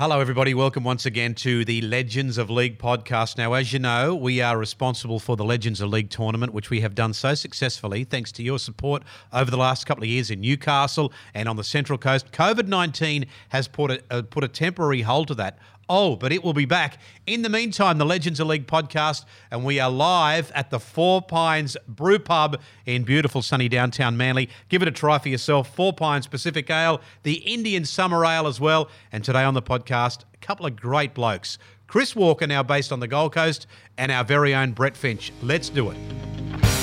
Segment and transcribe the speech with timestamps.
[0.00, 0.54] Hello, everybody.
[0.54, 3.36] Welcome once again to the Legends of League podcast.
[3.36, 6.80] Now, as you know, we are responsible for the Legends of League tournament, which we
[6.80, 10.40] have done so successfully thanks to your support over the last couple of years in
[10.40, 12.32] Newcastle and on the Central Coast.
[12.32, 15.58] COVID 19 has put a, uh, put a temporary hold to that.
[15.92, 16.98] Oh, but it will be back.
[17.26, 21.20] In the meantime, the Legends of League podcast, and we are live at the Four
[21.20, 24.48] Pines Brew Pub in beautiful sunny downtown Manly.
[24.68, 25.74] Give it a try for yourself.
[25.74, 28.88] Four Pines Pacific Ale, the Indian Summer Ale as well.
[29.10, 31.58] And today on the podcast, a couple of great blokes.
[31.88, 33.66] Chris Walker, now based on the Gold Coast,
[33.98, 35.32] and our very own Brett Finch.
[35.42, 36.79] Let's do it.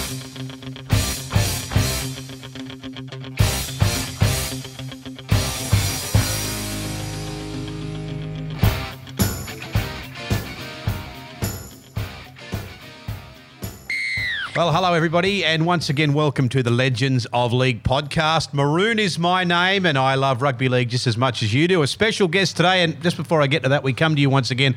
[14.58, 18.56] Well, hello, everybody, and once again, welcome to the Legends of League podcast.
[18.56, 21.84] Maroon is my name, and I love rugby league just as much as you do.
[21.84, 24.32] A special guest today, and just before I get to that, we come to you
[24.32, 24.76] once again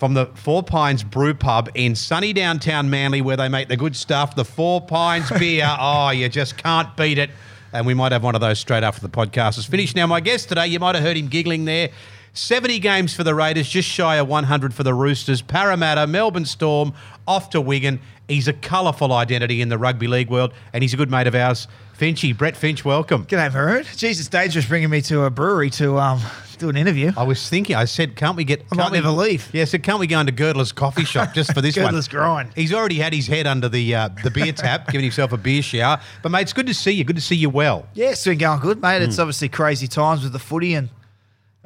[0.00, 3.94] from the Four Pines Brew Pub in sunny downtown Manly, where they make the good
[3.94, 5.76] stuff, the Four Pines beer.
[5.78, 7.30] oh, you just can't beat it.
[7.72, 9.94] And we might have one of those straight after the podcast is finished.
[9.94, 11.90] Now, my guest today, you might have heard him giggling there.
[12.32, 15.40] 70 games for the Raiders, just shy of 100 for the Roosters.
[15.40, 16.94] Parramatta, Melbourne Storm,
[17.26, 18.00] off to Wigan.
[18.28, 21.34] He's a colourful identity in the rugby league world, and he's a good mate of
[21.34, 21.66] ours.
[21.98, 23.24] Finchy, Brett Finch, welcome.
[23.24, 23.84] G'day, Maroon.
[23.96, 26.20] Jesus, it's dangerous bringing me to a brewery to um,
[26.58, 27.10] do an interview.
[27.16, 28.60] I was thinking, I said, can't we get.
[28.60, 29.48] I can't might we, never leave.
[29.54, 31.86] Yeah, I said, can't we go into Girdler's coffee shop just for this one?
[31.86, 32.50] Girdler's grind.
[32.54, 35.62] He's already had his head under the uh, the beer tap, giving himself a beer
[35.62, 35.98] shower.
[36.22, 37.04] But, mate, it's good to see you.
[37.04, 37.88] Good to see you well.
[37.94, 38.98] Yeah, it's been going good, mate.
[38.98, 39.08] Hmm.
[39.08, 40.90] It's obviously crazy times with the footy and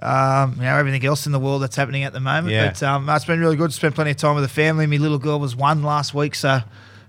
[0.02, 2.52] um, you know everything else in the world that's happening at the moment.
[2.52, 2.68] Yeah.
[2.68, 3.72] But um, it's been really good.
[3.72, 4.86] Spent plenty of time with the family.
[4.86, 6.62] My little girl was one last week, so uh,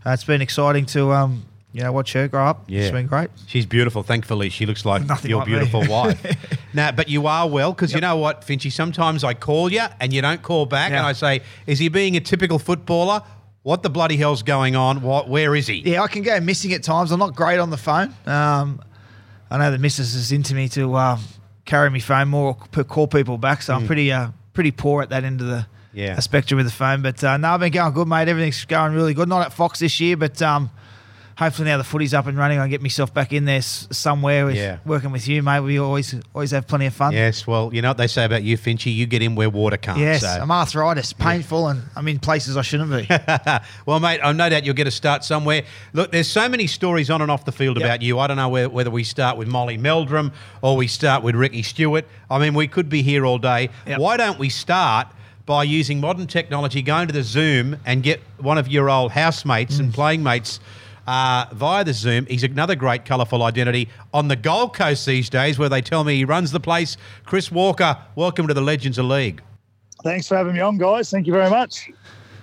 [0.08, 2.66] it's been exciting to um, you know watch her grow up.
[2.68, 2.82] Yeah.
[2.82, 3.30] It's been great.
[3.48, 4.04] She's beautiful.
[4.04, 5.54] Thankfully, she looks like Nothing your like me.
[5.56, 6.22] beautiful wife.
[6.74, 8.72] now, but you are well because you know what, Finchy.
[8.72, 10.98] Sometimes I call you and you don't call back, Yeah.
[11.00, 13.22] and I say, "Is he being a typical footballer?
[13.64, 15.02] What the bloody hell's going on?
[15.02, 15.30] What?
[15.30, 17.12] Where is he?" Yeah, I can go missing at times.
[17.12, 18.14] I'm not great on the phone.
[18.26, 18.82] Um,
[19.50, 21.18] I know the missus is into me to uh,
[21.66, 23.62] carry me phone more, or call people back.
[23.62, 25.68] So I'm pretty uh, pretty poor at that end of the.
[25.96, 26.20] Yeah.
[26.22, 27.04] spectrum with the phone.
[27.04, 28.28] But uh, no, I've been going good, mate.
[28.28, 29.30] Everything's going really good.
[29.30, 30.72] Not at Fox this year, but um,
[31.38, 33.88] hopefully now the footy's up and running, I can get myself back in there s-
[33.92, 34.46] somewhere.
[34.46, 34.78] With, Yeah.
[34.86, 35.60] working with you, mate.
[35.62, 37.14] We always always have plenty of fun.
[37.14, 37.46] Yes.
[37.48, 38.94] Well, you know what they say about you, Finchy.
[38.94, 39.98] You get in where water can't.
[40.00, 40.28] Yes, so.
[40.28, 43.08] I'm arthritis, painful, and I'm in places I shouldn't be.
[43.86, 45.64] well, mate, I'm no doubt you'll get a start somewhere.
[45.94, 47.86] Look, there's so many stories on and off the field Yep.
[47.86, 48.20] about you.
[48.20, 51.64] I don't know where, whether we start with Molly Meldrum or we start with Ricky
[51.64, 52.06] Stuart.
[52.30, 53.70] I mean, we could be here all day.
[53.88, 54.00] Yep.
[54.00, 55.08] Why don't we start
[55.46, 59.76] by using modern technology, going to the Zoom and get one of your old housemates
[59.76, 59.80] Mm.
[59.80, 60.60] and playing mates
[61.08, 62.26] uh, via the Zoom?
[62.26, 66.16] He's another great colourful identity on the Gold Coast these days, where they tell me
[66.16, 66.98] he runs the place.
[67.26, 69.42] Chris Walker, welcome to the Legends of League.
[70.04, 71.10] Thanks for having me on, guys.
[71.10, 71.90] Thank you very much.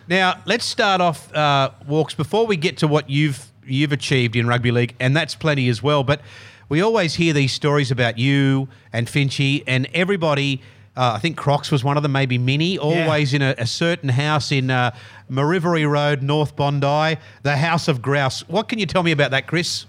[0.08, 2.14] Now let's start off, uh, Walks.
[2.14, 5.82] Before we get to what you've you've achieved in rugby league, and that's plenty as
[5.82, 6.02] well.
[6.02, 6.20] But
[6.68, 10.62] we always hear these stories about you and Finchy and everybody.
[11.00, 14.10] Uh, I think Crocs was one of them, maybe Mini, always in a, a certain
[14.10, 14.94] house in uh,
[15.30, 18.46] Murriverie Road, North Bondi, the House of Grouse.
[18.50, 19.86] What can you tell me about that, Chris?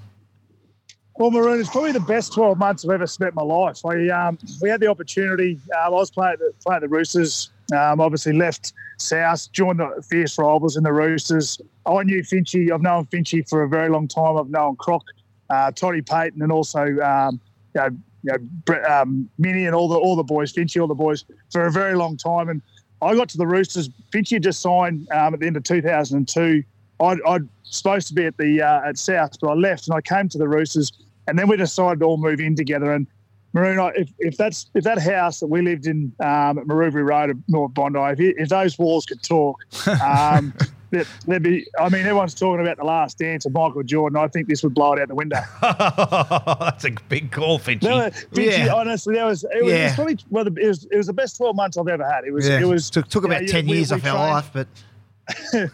[1.17, 3.85] Well, Maroon, it's probably the best 12 months I've ever spent in my life.
[3.85, 5.59] I, um, we had the opportunity.
[5.75, 7.49] Um, I was playing at the, playing at the Roosters.
[7.73, 11.59] Um, obviously left South, joined the Fierce Rivals in the Roosters.
[11.85, 12.71] I knew Finchy.
[12.71, 14.37] I've known Finchy for a very long time.
[14.37, 15.03] I've known Croc,
[15.49, 17.41] uh, Toddy Payten, and also um,
[17.75, 17.89] you know,
[18.23, 18.31] you
[18.67, 21.71] know, um, Minnie and all the all the boys, Finchy, all the boys for a
[21.71, 22.49] very long time.
[22.49, 22.61] And
[23.01, 23.89] I got to the Roosters.
[24.13, 26.63] Finchy had just signed um, at the end of 2002.
[26.99, 30.01] I'd, I'd supposed to be at the uh, at South, but I left and I
[30.01, 30.91] came to the Roosters,
[31.27, 32.93] and then we decided to all move in together.
[32.93, 33.07] And
[33.53, 37.07] Maroon, I- if, if that's if that house that we lived in um, at Murriverie
[37.07, 39.57] Road North Bondi, if, if those walls could talk,
[40.03, 40.53] um,
[40.91, 41.65] there- there'd be.
[41.79, 44.17] I mean, everyone's talking about the Last Dance of Michael Jordan.
[44.17, 45.39] I think this would blow it out the window.
[45.61, 47.83] that's a big call, Finchy.
[47.83, 48.73] No, Finchy, Yeah.
[48.73, 51.37] honestly, that was it, was it was probably well, it was it was the best
[51.37, 52.25] twelve months I've ever had.
[52.25, 52.59] It was Yeah.
[52.61, 54.49] it was took, took you know, about ten we- years we off our trained- life,
[54.53, 54.67] but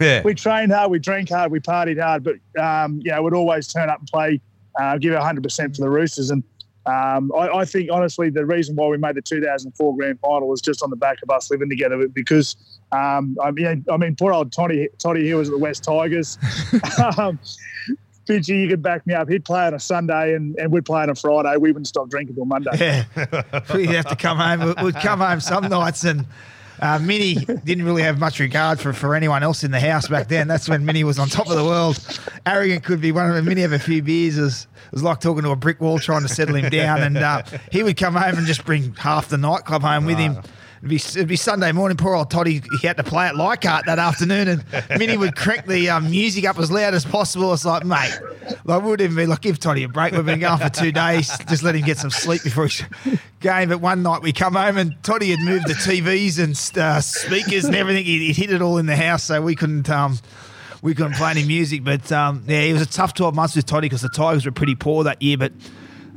[0.00, 0.22] yeah.
[0.24, 3.90] we trained hard, we drank hard, we partied hard, but um, yeah, we'd always turn
[3.90, 4.40] up and play,
[4.80, 6.30] uh, give 100% for the Roosters.
[6.30, 6.44] And
[6.88, 10.62] um, I, I think, honestly, the reason why we made the 2004 grand final was
[10.62, 12.56] just on the back of us living together because,
[12.92, 16.38] um, I, mean, I mean, poor old Toddy, Toddy here was at the West Tigers.
[17.18, 17.38] um,
[18.26, 19.28] Finchy, you could back me up.
[19.28, 21.56] He'd play on a Sunday and, and we'd play on a Friday.
[21.58, 22.70] We wouldn't stop drinking till Monday.
[22.74, 23.04] Yeah,
[23.74, 24.74] we'd have to come home.
[24.82, 26.26] We'd come home some nights, and
[26.80, 30.28] uh, Minnie didn't really have much regard for, for anyone else in the house back
[30.28, 30.48] then.
[30.48, 31.98] That's when Minnie was on top of the world.
[32.46, 33.44] Arrogant could be one of them.
[33.44, 34.38] Minnie have a few beers.
[34.38, 37.02] It was, it was like talking to a brick wall trying to settle him down.
[37.02, 40.38] And uh, he would come home and just bring half the nightclub home with him.
[40.78, 41.96] It'd be, it'd be Sunday morning.
[41.96, 44.64] Poor old Toddy, he had to play at Leichhardt that afternoon, and
[44.96, 47.52] Minnie would crank the um, music up as loud as possible.
[47.52, 48.16] It's like, mate,
[48.64, 50.12] like, we would even be like, give Toddy a break.
[50.12, 51.36] We've been going for two days.
[51.48, 52.84] Just let him get some sleep before his
[53.40, 53.68] game.
[53.68, 57.64] But one night we come home and Toddy had moved the TVs and uh, speakers
[57.64, 58.04] and everything.
[58.04, 59.88] He, would hit it all in the house, so we couldn't.
[59.90, 60.18] Um,
[60.80, 63.66] we couldn't play any music, but um, yeah, it was a tough 12 months with
[63.66, 65.36] Toddy because the Tigers were pretty poor that year.
[65.36, 65.52] But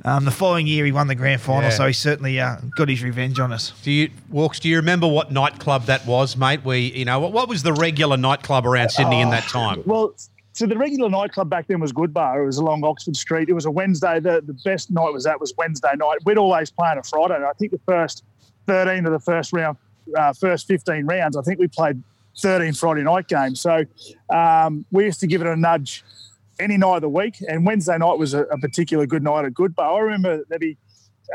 [0.06, 1.70] um, the following year, he won the grand final, Yeah.
[1.70, 3.74] so he certainly uh, got his revenge on us.
[3.82, 4.60] Do you walks?
[4.60, 6.64] Do you remember what nightclub that was, mate?
[6.64, 9.82] We, you know, what, what was the regular nightclub around Sydney in that time?
[9.86, 10.14] Well,
[10.54, 12.44] so the regular nightclub back then was Good Bar.
[12.44, 13.50] It was along Oxford Street.
[13.50, 14.20] It was a Wednesday.
[14.20, 16.18] The, the best night was that was Wednesday night.
[16.26, 17.36] We'd always play on a Friday.
[17.36, 18.24] And I think the first
[18.68, 19.78] 13 of the first round,
[20.18, 22.04] uh, first 15 rounds, I think we played
[22.40, 23.62] 13 Friday night games.
[23.62, 23.86] So
[24.30, 26.04] um, we used to give it a nudge
[26.60, 27.38] any night of the week.
[27.48, 30.00] And Wednesday night was a, a particular good night at Good Bar.
[30.00, 30.78] I remember there'd be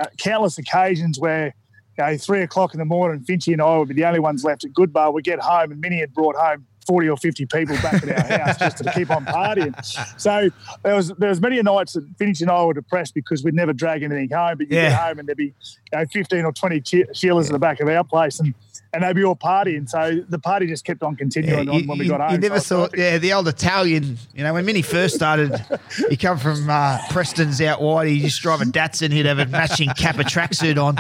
[0.00, 1.54] uh, countless occasions where
[1.98, 4.44] you know, three o'clock in the morning, Finchy and I would be the only ones
[4.44, 5.10] left at Good Bar.
[5.10, 8.38] We'd get home and Minnie had brought home 40 or 50 people back at our
[8.38, 9.74] house just to keep on partying.
[10.20, 10.48] So
[10.82, 13.72] there was there was many nights that Finchy and I were depressed because we'd never
[13.72, 14.58] drag anything home.
[14.58, 14.90] But you Yeah.
[14.90, 15.46] get home and there'd be
[15.92, 18.54] you know, 15 or 20 che- cheerleaders at the back of our place and
[18.92, 19.88] and they'd be all partying.
[19.88, 22.32] So the party just kept on continuing on when we got home.
[22.32, 24.18] you never So thought, yeah, the old Italian.
[24.34, 25.52] You know, when Minnie first started,
[26.08, 28.08] he come from uh, Preston's out wide.
[28.08, 29.12] He just drive a Datsun.
[29.12, 30.96] He'd have a matching Kappa tracksuit on.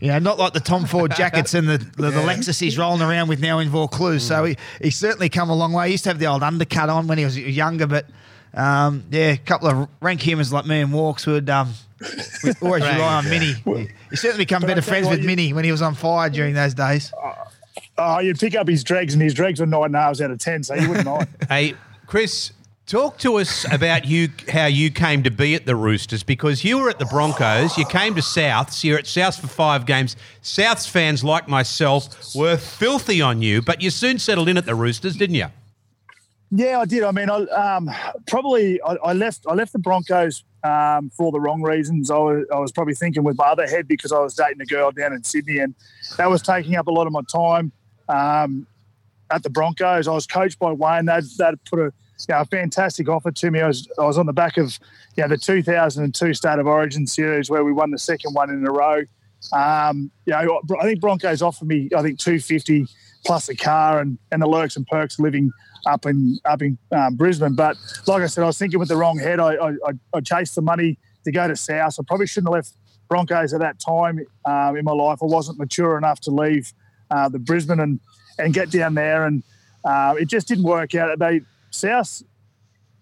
[0.00, 3.02] You know, not like the Tom Ford jackets and the, the, the Lexus he's rolling
[3.02, 4.26] around with now in Vaucluse.
[4.26, 5.86] So he, he certainly come a long way.
[5.86, 8.06] He used to have the old undercut on when he was younger, but
[8.54, 11.74] um, yeah, a couple of rank humans like me and Walks would um,
[12.44, 13.30] we'd always rely on yeah.
[13.30, 13.52] Minnie.
[13.52, 16.30] He, he certainly become better friends what, with you- Minnie when he was on fire
[16.30, 17.12] during those days.
[17.12, 17.34] Uh,
[17.98, 20.20] uh, oh, you'd pick up his dregs, and his dregs were nine and a half
[20.20, 21.28] out of ten, so you wouldn't mind.
[21.48, 21.74] Hey,
[22.06, 22.52] Chris,
[22.86, 26.78] talk to us about you, how you came to be at the Roosters because you
[26.78, 27.76] were at the Broncos.
[27.76, 28.84] You came to Souths.
[28.84, 30.16] You're at Souths for five games.
[30.42, 34.74] Souths fans like myself were filthy on you, but you soon settled in at the
[34.74, 35.46] Roosters, didn't you?
[36.50, 37.02] Yeah, I did.
[37.02, 37.90] I mean, I um,
[38.26, 39.44] probably I, I left.
[39.46, 42.10] I left the Broncos um, for the wrong reasons.
[42.10, 44.66] I was, I was probably thinking with my other head because I was dating a
[44.66, 45.74] girl down in Sydney, and
[46.16, 47.72] that was taking up a lot of my time
[48.08, 48.66] um,
[49.30, 50.08] at the Broncos.
[50.08, 51.04] I was coached by Wayne.
[51.04, 51.92] That that put a
[52.26, 53.60] you know, a fantastic offer to me.
[53.60, 54.78] I was I was on the back of
[55.16, 58.66] you know, the 2002 State of Origin series where we won the second one in
[58.66, 59.02] a row.
[59.52, 62.86] Um, you know, I think Broncos offered me I think 250
[63.24, 65.50] plus a car and and the lurks and perks living
[65.86, 67.54] up in up in um, Brisbane.
[67.54, 67.76] But
[68.06, 69.40] like I said, I was thinking with the wrong head.
[69.40, 69.72] I, I,
[70.14, 71.96] I- chased the money to go to South.
[71.98, 72.72] I probably shouldn't have left
[73.08, 75.18] Broncos at that time um, in my life.
[75.22, 76.72] I wasn't mature enough to leave
[77.10, 78.00] uh, the Brisbane and
[78.38, 79.42] and get down there, and
[79.84, 81.18] uh, it just didn't work out.
[81.18, 81.40] They
[81.70, 82.22] South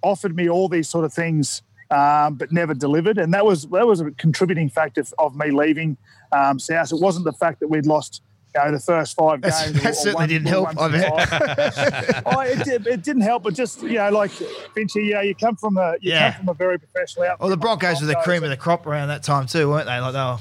[0.03, 1.63] offered me all these sort of things.
[1.91, 5.97] Um, but never delivered, and that was that was a contributing factor of me leaving
[6.33, 6.93] um, South.
[6.93, 8.23] It wasn't the fact that we'd lost,
[8.57, 9.83] you know, the first five That's- games.
[9.85, 12.23] that certainly didn't help, I bet.
[12.27, 15.55] oh, it, it didn't help, but just you know, like Finchy, you know, you come
[15.55, 16.33] from a you Yeah.
[16.33, 17.41] come from a very professional outfit.
[17.41, 20.01] Well, the Broncos were the cream of the crop around that time too, weren't they?
[20.01, 20.39] Like they were.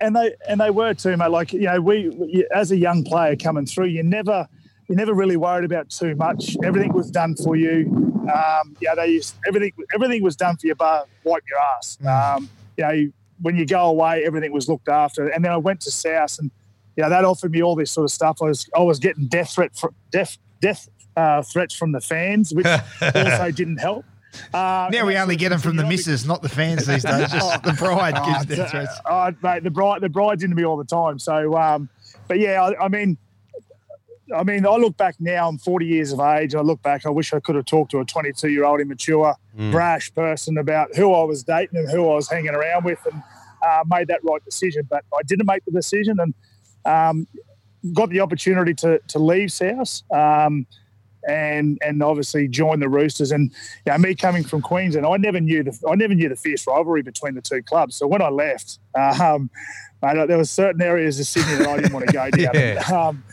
[0.00, 1.30] and they and they were too, mate.
[1.30, 4.46] Like you know, we- as a young player coming through, you never
[4.88, 6.56] you never really worried about too much.
[6.64, 7.88] Everything was done for you.
[8.34, 9.72] Um, yeah, they used everything.
[9.94, 11.98] Everything was done for you, bar wipe your ass.
[12.06, 15.28] Um, you know, when you go away, everything was looked after.
[15.28, 16.50] And then I went to South, and
[16.96, 18.38] yeah, that offered me all this sort of stuff.
[18.42, 22.52] I was I was getting death threat for death death uh, threats from the fans,
[22.54, 22.66] which
[23.00, 24.04] also didn't help.
[24.52, 27.30] Uh, Now we only get them from the missus, not the fans these days.
[27.32, 28.98] Just the bride Oh, gives d- death threats.
[29.06, 31.20] oh, mate, the bride, the bride's into me all the time.
[31.20, 31.88] So, um,
[32.26, 33.16] but yeah, I, I mean,
[34.34, 35.48] I mean, I look back now.
[35.48, 36.54] I'm 40 years of age.
[36.54, 37.04] I look back.
[37.04, 39.34] I wish I could have talked to a 22 year old immature,
[39.70, 43.22] brash person about who I was dating and who I was hanging around with, and
[43.66, 44.86] uh, made that right decision.
[44.88, 46.34] But I didn't make the decision, and
[46.84, 47.26] um,
[47.92, 50.02] got the opportunity to to leave South.
[50.10, 50.66] Um,
[51.26, 53.32] and and obviously join the Roosters.
[53.32, 53.50] And
[53.86, 56.66] you know, me coming from Queensland, I never knew the I never knew the fierce
[56.66, 57.96] rivalry between the two clubs.
[57.96, 59.50] So when I left, um,
[60.02, 62.54] there were certain areas of Sydney that I didn't want to go down.
[62.54, 62.82] Yeah.
[62.92, 63.24] um,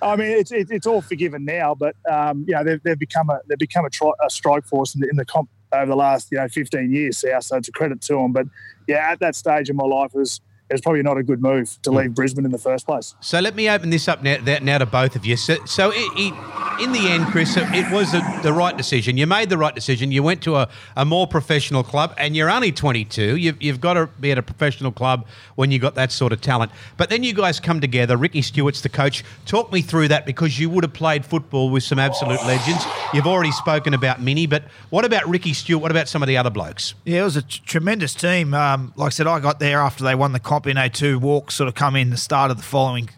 [0.00, 3.30] I mean, it's it, it's all forgiven now, but um, you know they've, they've become
[3.30, 5.96] a they've become a, tri- a strike force in the, in the comp over the
[5.96, 7.18] last you know 15 years.
[7.18, 8.32] South, so it's a credit to them.
[8.32, 8.46] But
[8.86, 11.40] yeah, at that stage in my life, it was it was probably not a good
[11.40, 13.14] move to leave Brisbane in the first place.
[13.20, 15.36] So let me open this up now, now to both of you.
[15.36, 19.16] So, so it, it, in the end, Chris, it it was a, the right decision.
[19.16, 20.12] You made the right decision.
[20.12, 23.36] You went to a, a more professional club, and you're only 22.
[23.36, 26.40] You've, you've got to be at a professional club when you've got that sort of
[26.40, 26.72] talent.
[26.96, 28.16] But then you guys come together.
[28.16, 29.24] Ricky Stuart's the coach.
[29.46, 32.84] Talk me through that because you would have played football with some absolute legends.
[33.14, 35.78] You've already spoken about Minnie, but what about Ricky Stuart?
[35.78, 36.94] What about some of the other blokes?
[37.04, 38.54] Yeah, it was a t- tremendous team.
[38.54, 41.18] Um, like I said, I got there after they won the in 02.
[41.18, 43.08] Walk sort of come in the start of the following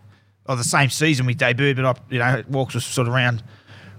[0.47, 3.43] or the same season we debuted, but I, you know, Walks was sort of around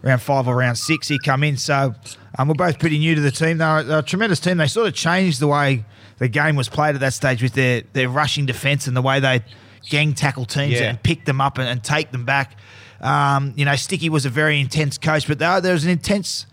[0.02, 1.08] round five or round six.
[1.08, 1.94] He come in, so
[2.38, 3.58] um, we're both pretty new to the team.
[3.60, 4.58] They're, they're a tremendous team.
[4.58, 5.86] They sort of changed the way
[6.18, 9.20] the game was played at that stage with their their rushing defence and the way
[9.20, 9.42] they
[9.90, 10.90] gang tackle teams Yeah.
[10.90, 12.56] and pick them up and, and take them back.
[13.00, 16.46] Um, you know, Sticky was a very intense coach, but there, there was an intense.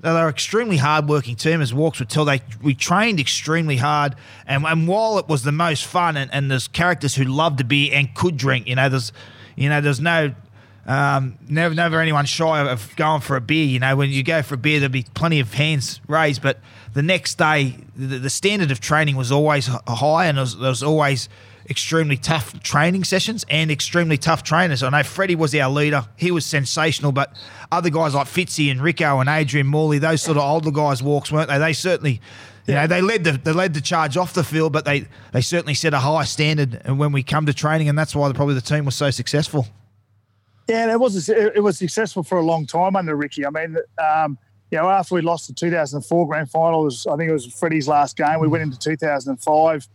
[0.00, 2.24] They were extremely hard-working team, as Walks would tell.
[2.24, 4.14] They we trained extremely hard,
[4.46, 7.64] and, and while it was the most fun, and, and there's characters who loved to
[7.64, 8.68] be and could drink.
[8.68, 9.12] You know, there's,
[9.56, 10.34] you know, there's no,
[10.88, 13.66] um, never never anyone shy of going for a beer.
[13.66, 16.60] You know, when you go for a beer, there'll be plenty of hands raised, but
[16.94, 20.82] the next day, the, the standard of training was always high, and there was, was
[20.82, 21.28] always
[21.68, 24.82] extremely tough training sessions and extremely tough trainers.
[24.82, 27.36] I know Freddie was our leader; he was sensational, but
[27.70, 31.30] other guys like Fitzy and Rico and Adrian Morley, those sort of older guys, walks
[31.30, 31.58] weren't they?
[31.58, 32.20] They certainly.
[32.66, 35.40] You know, they led the they led the charge off the field, but they, they
[35.40, 38.54] certainly set a high standard and when we come to training, and that's why probably
[38.54, 39.66] the team was so successful.
[40.68, 43.46] Yeah, it was it was successful for a long time under Ricky.
[43.46, 44.36] I mean, um,
[44.70, 47.88] you know, after we lost the 2004 grand final, was, I think it was Freddie's
[47.88, 48.38] last game.
[48.38, 49.88] We went into 2005,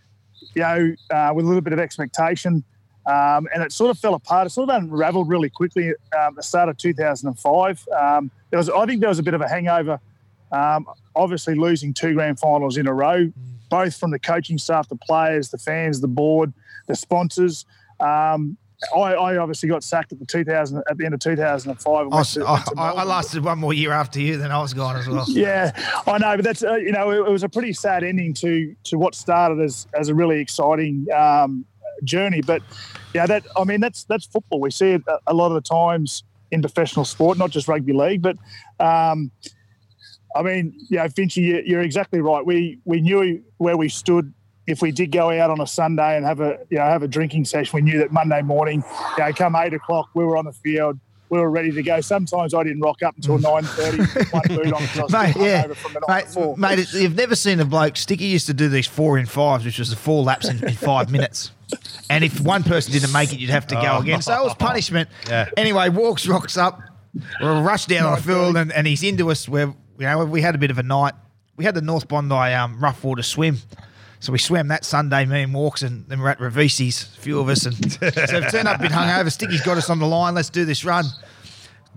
[0.55, 2.63] you know, uh, with a little bit of expectation,
[3.05, 4.47] um, and it sort of fell apart.
[4.47, 7.87] It sort of unravelled really quickly um, at the start of 2005.
[7.95, 9.99] Um, there was, I think, there was a bit of a hangover.
[10.51, 13.31] Um, obviously, losing two grand finals in a row,
[13.69, 16.51] both from the coaching staff, the players, the fans, the board,
[16.87, 17.67] the sponsors.
[17.99, 18.57] Um,
[18.95, 22.05] I, I obviously got sacked at the 2000 at the end of 2005.
[22.05, 24.61] and I, was- to- I, to I- lasted one more year after you, then I
[24.61, 25.25] was gone as well.
[25.29, 25.71] Yeah,
[26.07, 28.75] I know, but that's uh, you know it, it was a pretty sad ending to
[28.85, 31.65] to what started as as a really exciting um,
[32.03, 32.41] journey.
[32.41, 32.61] But
[33.13, 34.59] yeah, that I mean that's that's football.
[34.59, 37.93] We see it a, a lot of the times in professional sport, not just rugby
[37.93, 38.21] league.
[38.21, 38.37] But
[38.79, 39.31] um,
[40.35, 42.45] I mean, yeah, you, you're exactly right.
[42.45, 44.33] We we knew where we stood.
[44.65, 47.07] If we did go out on a Sunday and have a you know have a
[47.07, 48.83] drinking session, we knew that Monday morning,
[49.17, 50.99] you know, come eight o'clock, we were on the field.
[51.29, 51.99] We were ready to go.
[51.99, 53.97] Sometimes I didn't rock up until nine thirty.
[54.29, 55.73] One boot on because I was Mate, yeah.
[55.73, 56.57] from the night Mate, before.
[56.57, 57.97] mate, you've never seen a bloke.
[57.97, 60.75] Sticky used to do these four in fives, which was the four laps in, in
[60.75, 61.51] five minutes.
[62.09, 64.01] And if one person didn't make it, you'd have to go Oh.
[64.01, 64.21] again.
[64.21, 65.09] So it was punishment.
[65.27, 65.49] Yeah.
[65.57, 66.79] Anyway, walks, rocks up.
[67.41, 69.49] We're rushed down on the field, and, and he's into us.
[69.49, 69.67] Where
[69.97, 71.15] you know we had a bit of a night.
[71.55, 73.57] We had the North Bondi um, rough water swim.
[74.23, 77.41] So we swam that Sunday, me and Walks, and then we're at Ravesi's, a few
[77.41, 77.65] of us.
[77.65, 79.29] And so we've turned up a bit hungover.
[79.29, 80.33] Sticky's got us on the line.
[80.33, 81.03] Let's do this run.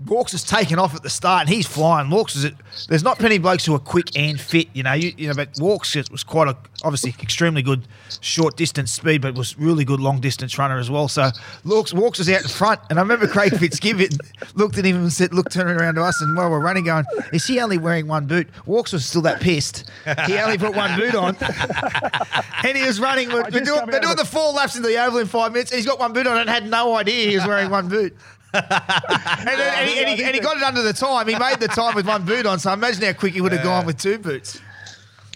[0.04, 2.10] Walks has taken off at the start and he's flying.
[2.10, 2.52] Walks is
[2.88, 4.92] there's not many blokes who are quick and fit, you know.
[4.92, 7.88] You, you know, but Walks was quite a obviously extremely good
[8.20, 11.08] short distance speed, but was really good long distance runner as well.
[11.08, 11.30] So
[11.64, 14.18] Walks Walks was out in front, and I remember Craig Fitzgibbon
[14.54, 17.06] looked at him and said, "Look, turning around to us, and while we're running, going,
[17.32, 19.90] is he only wearing one boot?" Walks was still that pissed.
[20.26, 21.36] He only put one boot on,
[22.64, 23.28] and he was running.
[23.28, 25.78] We're, we're doing, we're doing the four laps into the oval in five minutes, and
[25.78, 28.14] he's got one boot on and had no idea he was wearing one boot.
[28.56, 31.28] And, then, and, he, and, he, and he got it under the time.
[31.28, 32.58] He made the time with one boot on.
[32.58, 34.60] So imagine how quick he would have gone with two boots.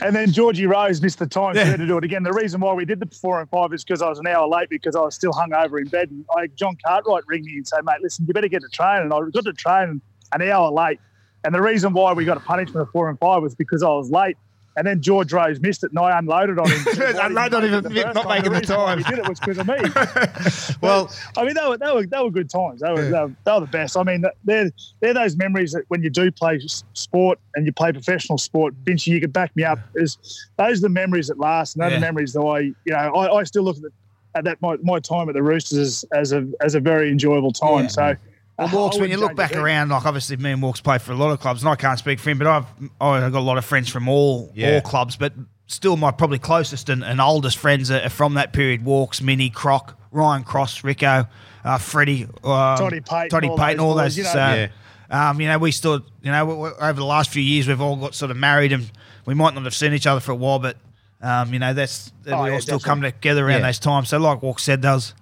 [0.03, 2.23] And then Georgie Rose missed the time for her to do it again.
[2.23, 4.49] The reason why we did the four and five is because I was an hour
[4.49, 6.11] late because I was still hungover in bed.
[6.11, 9.03] And I, John Cartwright ring me and say, mate, listen, you better get to train.
[9.03, 10.01] And I got to train
[10.33, 11.01] an hour late.
[11.45, 13.89] And the reason why we got a punishment of four and five was because I
[13.89, 14.37] was late.
[14.77, 16.85] And then George Rose missed it, and I unloaded on him.
[17.21, 18.99] Unloaded on him, didn't you make not making the why time.
[18.99, 19.75] We did it was because of me.
[20.81, 22.81] Well, I mean, they were, they were, they were good times.
[22.81, 23.97] They were, they, were, they were the best.
[23.97, 26.59] I mean, they're, they're those memories that when you do play
[26.95, 29.79] sport and you play professional sport, Finchy, you can back me up.
[29.97, 30.17] Is
[30.57, 31.97] those are the memories that last, and they're Yeah.
[31.97, 33.91] the memories that I, you know, I, I still look at, the,
[34.37, 37.53] at that my, my time at the Roosters as, as a as a very enjoyable
[37.53, 37.83] time.
[37.83, 37.89] Yeah.
[37.89, 38.17] So,
[38.61, 40.99] Well, I Walks, when you look back a around, like obviously me and Walks play
[40.99, 42.67] for a lot of clubs, and I can't speak for him, but I've
[43.01, 44.75] I've got a lot of friends from all Yeah.
[44.75, 45.33] all clubs, but
[45.67, 48.85] still my probably closest and, and oldest friends are, are from that period.
[48.85, 51.27] Walks, Minnie, Croc, Ryan Cross, Rico,
[51.65, 52.31] uh, Freddie, um,
[52.79, 54.19] Toddy Payten, Toddy all Payten, those all boys, those.
[54.19, 54.31] you know.
[54.31, 54.69] uh,
[55.11, 55.31] Yeah.
[55.31, 57.81] um, you know, we still, you know, w- w- over the last few years, we've
[57.81, 58.91] all got sort of married, and
[59.27, 60.77] we might not have seen each other for a while, but
[61.23, 63.67] um, you know, that's that Oh, we all yeah, still come together around Yeah.
[63.67, 64.09] those times.
[64.09, 65.15] So, like Walk said, those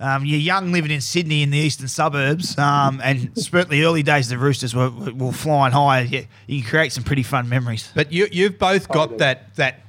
[0.00, 4.28] um, you're young living in Sydney in the eastern suburbs, um, and certainly early days
[4.28, 6.02] the Roosters were, were flying high.
[6.02, 7.90] You, you can create some pretty fun memories.
[7.94, 9.80] But you, you've both got that that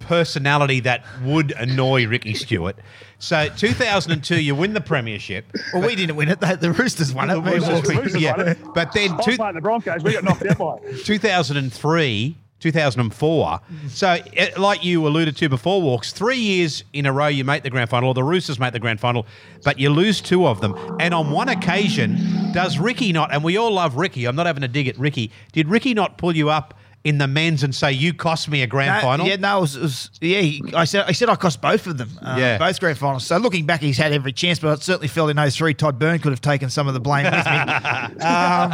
[0.00, 2.76] personality that would annoy Ricky Stuart.
[3.18, 5.44] So 2002, you win the premiership.
[5.72, 7.34] Well, we didn't win it; the, the Roosters won it.
[7.34, 8.36] The Roosters walked- the Roosters yeah.
[8.36, 8.58] won it.
[8.74, 10.02] But then I was two, the Broncos.
[10.02, 10.76] We got knocked out by.
[10.88, 11.04] it.
[11.04, 13.60] 2003, 2004.
[13.88, 17.62] So, eh, like you alluded to before, Walks, three years in a row you make
[17.62, 19.26] the grand final, or the Roosters make the grand final,
[19.64, 20.74] but you lose two of them.
[21.00, 22.16] And on one occasion,
[22.52, 25.30] does Ricky not, and we all love Ricky, I'm not having a dig at Ricky,
[25.52, 28.66] did Ricky not pull you up in the men's and say you cost me a
[28.66, 29.26] grand No, final?
[29.26, 30.40] Yeah, no, it was, it was- yeah.
[30.40, 32.10] he- I said I said I cost both of them.
[32.20, 32.58] Uh, Yeah.
[32.58, 33.26] both grand finals.
[33.26, 35.98] So looking back, he's had every chance, but I certainly felt in those 03 Todd
[35.98, 37.40] Byrne could have taken some of the blame with me.
[38.24, 38.72] um,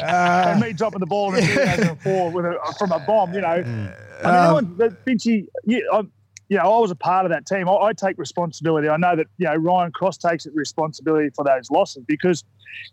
[0.00, 3.46] and me dropping the ball in 2004 with a, from a bomb, you know.
[3.48, 3.92] I mean,
[4.24, 6.10] no one, but yeah, I'm,
[6.48, 7.68] you know, I was a part of that team.
[7.68, 8.88] I, I take responsibility.
[8.88, 12.42] I know that, you know, Ryan Cross takes responsibility for those losses because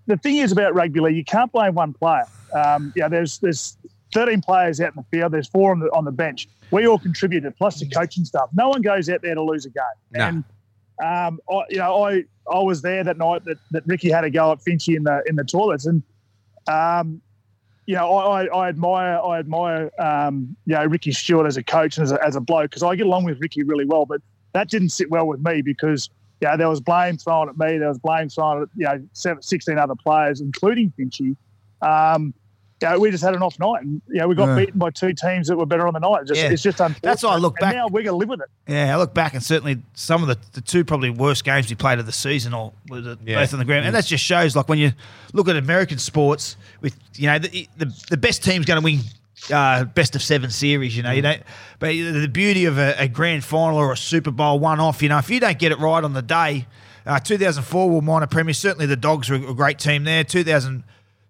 [0.08, 2.26] the thing is about rugby league, you can't blame one player.
[2.54, 3.78] Um, yeah, there's there's
[4.16, 5.34] 13 players out in the field.
[5.34, 6.48] There's four on the on the bench.
[6.72, 8.50] We all contributed, plus the coaching staff.
[8.54, 9.84] No one goes out there to lose a game.
[10.12, 10.22] No.
[10.24, 10.44] And
[11.04, 14.30] um, I, you know, I I was there that night that, that Ricky had a
[14.30, 16.02] go at Finchy in the in the toilets, and
[16.68, 17.22] um,
[17.86, 21.64] you know, I, I, I admire I admire um, you know Ricky Stuart as a
[21.64, 24.06] coach and as a, as a bloke because I get along with Ricky really well,
[24.06, 24.22] but
[24.54, 27.78] that didn't sit well with me because you know, there was blame thrown at me,
[27.78, 31.36] there was blame thrown at you know seven, 16 other players, including Finchy.
[31.82, 32.34] Um,
[32.82, 34.66] you know, we just had an off night, and you know, we got Yeah.
[34.66, 36.22] beaten by two teams that were better on the night.
[36.22, 36.50] It's just, Yeah.
[36.50, 37.02] it's just unfortunate.
[37.04, 38.48] That's why I look And back- now we're gonna live with it.
[38.68, 41.76] yeah, I look back and certainly some of the, the two probably worst games we
[41.76, 43.16] played of the season, or Yeah.
[43.40, 44.92] both on the ground, and that just shows like when you
[45.34, 49.00] look at American sports, with you know the the, the best team's going to win.
[49.54, 51.44] Uh, best of seven series, you know, you don't.
[51.78, 55.10] But the beauty of a, a grand final or a Super Bowl one off, you
[55.10, 56.66] know, if you don't get it right on the day,
[57.06, 58.54] uh, 2004 we minor premier.
[58.54, 60.24] Certainly the Dogs were a great team there.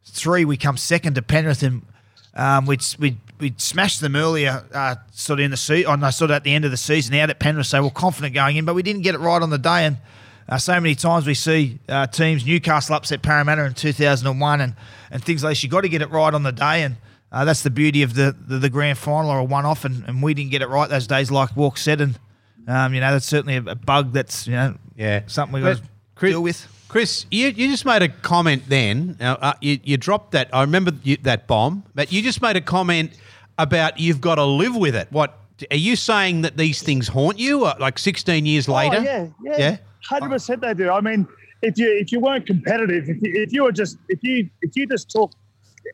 [0.05, 1.81] 2003 we come second to Penrith and
[2.35, 6.09] um, we'd, we'd, we'd smashed them earlier, uh, sort of in the season, oh, no,
[6.09, 8.57] sort of at the end of the season out at Penrith, so we're confident going
[8.57, 9.85] in, but we didn't get it right on the day.
[9.85, 9.97] And
[10.49, 14.75] uh, so many times we see uh, teams, Newcastle upset Parramatta in 2001 and,
[15.11, 15.63] and things like this.
[15.63, 16.83] You've got to get it right on the day.
[16.83, 16.97] And
[17.31, 19.85] uh, that's the beauty of the, the, the grand final or a one off.
[19.85, 22.01] And, and we didn't get it right those days, like Walk said.
[22.01, 22.19] And,
[22.67, 25.21] um, you know, that's certainly a, a bug that's, you know, Yeah.
[25.27, 25.83] something we've got to
[26.15, 26.67] Chris- deal with.
[26.87, 29.17] Chris, you, you just made a comment then.
[29.19, 30.49] Uh, you, you dropped that.
[30.53, 33.17] I remember you, that bomb, but you just made a comment
[33.57, 35.07] about you've got to live with it.
[35.11, 35.37] What
[35.71, 37.65] are you saying that these things haunt you?
[37.65, 38.97] Uh, like 16 years later?
[38.99, 39.77] Oh, yeah, yeah, Yeah?
[40.03, 40.91] hundred percent they do.
[40.91, 41.27] I mean,
[41.63, 44.75] if you if you weren't competitive, if you, if you were just if you if
[44.75, 45.31] you just took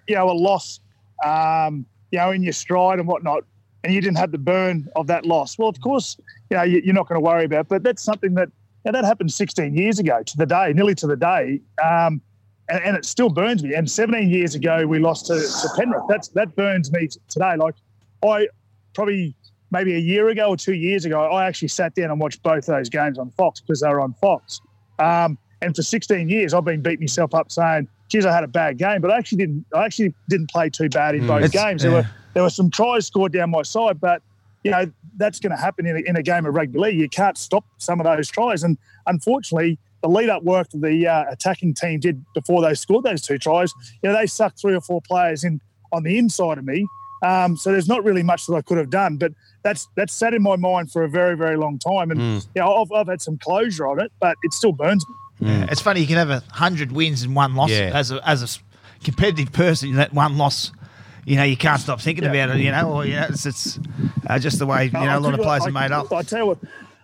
[0.07, 0.81] you know a loss,
[1.25, 3.45] um, you know, in your stride and whatnot,
[3.83, 6.17] and you didn't have the burn of that loss, well, of course,
[6.49, 7.61] you know, you, you're not going to worry about.
[7.61, 7.67] it.
[7.69, 8.49] But that's something that
[8.85, 11.61] know, that happened 16 years ago to the day, nearly to the day.
[11.83, 12.21] Um,
[12.69, 13.73] and, and it still burns me.
[13.73, 16.03] And 17 years ago, we lost to, to Penrith.
[16.07, 17.55] That's that burns me today.
[17.57, 17.75] Like
[18.23, 18.47] I
[18.93, 19.35] probably
[19.71, 22.65] maybe a year ago or two years ago, I actually sat down and watched both
[22.65, 24.61] those games on Fox because they were on Fox.
[24.99, 28.47] Um, and for 16 years, I've been beating myself up saying, "Geez, I had a
[28.47, 29.65] bad game," but I actually didn't.
[29.75, 31.83] I actually didn't play too bad in both It's- games.
[31.83, 31.97] There yeah.
[31.99, 34.21] were there were some tries scored down my side, but
[34.63, 34.85] you know
[35.17, 36.97] that's going to happen in a, in a game of rugby league.
[36.99, 41.07] You can't stop some of those tries, and unfortunately, the lead up work that the
[41.07, 43.71] uh, attacking team did before they scored those two tries,
[44.01, 45.59] you know, they sucked three or four players in
[45.91, 46.87] on the inside of me.
[47.23, 49.31] Um, so there's not really much that I could have done, but
[49.63, 52.47] that's that's sat in my mind for a very very long time, and Mm.
[52.55, 55.47] you know, I've, I've had some closure on it, but it still burns me.
[55.49, 55.67] Yeah.
[55.69, 57.91] It's funny you can have a hundred wins and one loss Yeah.
[57.93, 58.59] as a as a s-
[59.03, 59.93] competitive person.
[59.95, 60.71] That one loss,
[61.25, 62.31] you know, you can't stop thinking Yeah.
[62.31, 62.61] about it.
[62.61, 63.79] You know, or you know, it's, it's
[64.27, 65.91] uh, just the way you know I a lot of quickly- players I, are made
[65.91, 66.11] up.
[66.11, 66.57] I tell you what,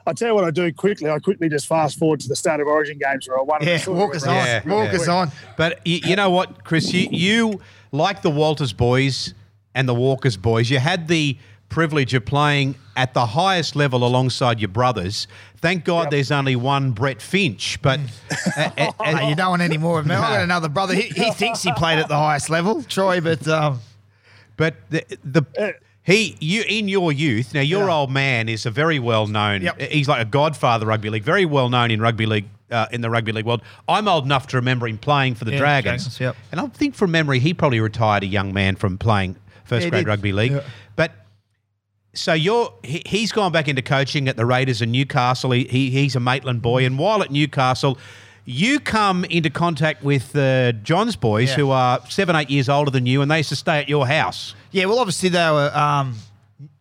[0.05, 1.09] I tell you what I do quickly.
[1.09, 3.59] I quickly just fast forward to the start of Origin games where I won.
[3.61, 4.99] Yeah, walk us on, Yeah, walk yeah.
[4.99, 5.31] us on.
[5.57, 6.93] But you, you know what, Chris?
[6.93, 9.33] You, you, like the Walters boys
[9.75, 11.37] and the Walkers boys, you had the
[11.69, 15.27] privilege of playing at the highest level alongside your brothers.
[15.57, 16.11] Thank God Yep.
[16.11, 17.81] there's only one Brett Finch.
[17.81, 17.99] But
[18.57, 20.15] uh, uh, uh, you don't want any more of me.
[20.15, 20.93] I've got another brother.
[20.95, 23.81] He, he thinks he played at the highest level, Troy, but um,
[24.57, 27.93] But the, the he you in your youth now your Yeah.
[27.95, 29.61] old man is a very well known.
[29.61, 29.79] Yep.
[29.81, 33.09] He's like a godfather rugby league, very well known in rugby league uh, in the
[33.09, 33.61] rugby league world.
[33.87, 36.35] I'm old enough to remember him playing for the Yeah, Dragons, Dragons, yep.
[36.51, 39.89] and I think from memory he probably retired a young man from playing first yeah,
[39.91, 40.09] grade did.
[40.09, 40.51] rugby league.
[40.53, 40.61] Yeah.
[40.95, 41.11] But
[42.13, 45.51] so you're he, he's gone back into coaching at the Raiders in Newcastle.
[45.51, 47.97] He, he he's a Maitland boy, and while at Newcastle.
[48.49, 51.55] You come into contact with uh, John's boys, Yeah.
[51.55, 54.07] who are seven, eight years older than you, and they used to stay at your
[54.07, 54.55] house.
[54.71, 55.69] yeah, well, obviously they were.
[55.75, 56.15] Um,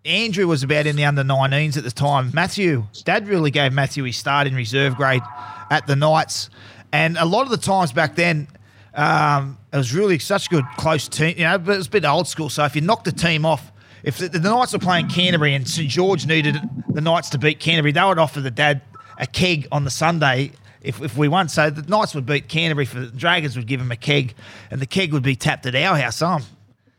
[0.04, 2.30] Andrew was about in the under 19s at the time.
[2.32, 5.22] Matthew, Dad really gave Matthew his start in reserve grade
[5.68, 6.50] at the Knights,
[6.92, 8.46] and a lot of the times back then.
[8.94, 11.90] Um, it was really such a good close team, you know, but it was a
[11.90, 12.48] bit old school.
[12.48, 13.70] So if you knocked the team off,
[14.04, 16.56] if the, the Knights were playing Canterbury and St George needed
[16.88, 18.80] the Knights to beat Canterbury, they would offer the dad
[19.18, 20.52] a keg on the Sunday
[20.86, 21.48] if, if we won.
[21.48, 24.34] So the Knights would beat Canterbury, for the Dragons would give them a keg,
[24.70, 26.16] and the keg would be tapped at our house.
[26.16, 26.42] So I'm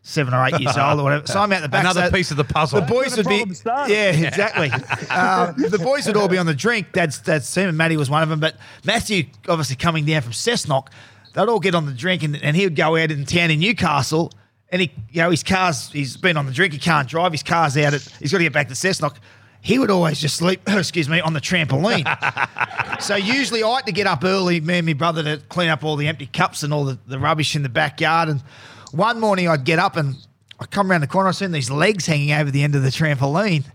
[0.02, 1.28] seven or eight years old or whatever.
[1.28, 1.82] So I'm out the back.
[1.82, 2.82] Another so piece of the puzzle.
[2.82, 3.94] The boys would the be, started.
[3.94, 4.70] yeah, exactly.
[5.10, 6.92] um, the boys would all be on the drink.
[6.94, 8.40] Dad's dad's team, and Matty was one of them.
[8.40, 10.88] But Matthew, obviously coming down from Cessnock,
[11.34, 13.60] they'd all get on the drink, and, and he would go out in town in
[13.60, 14.32] Newcastle
[14.70, 16.74] and he, you know, his car's he's been on the drink.
[16.74, 17.32] He can't drive.
[17.32, 17.94] His car's out.
[17.94, 19.16] At, he's got to get back to Cessnock.
[19.62, 20.62] He would always just sleep.
[20.68, 22.06] excuse me, on the trampoline.
[23.02, 25.84] so usually I had to get up early, me and my brother, to clean up
[25.84, 28.30] all the empty cups and all the, the rubbish in the backyard.
[28.30, 28.42] And
[28.92, 30.16] one morning I'd get up and
[30.60, 31.30] I come around the corner.
[31.30, 33.66] I seen these legs hanging over the end of the trampoline.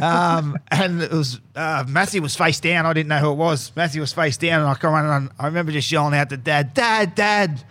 [0.00, 2.86] um, and it was uh, Matthew was face down.
[2.86, 3.72] I didn't know who it was.
[3.76, 6.36] Matthew was face down, and I come around and I remember just yelling out to
[6.36, 7.64] Dad, "Dad, Dad!"